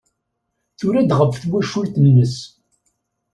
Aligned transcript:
Tura-d 0.77 1.11
ɣef 1.19 1.31
twacult-nnes. 1.41 2.35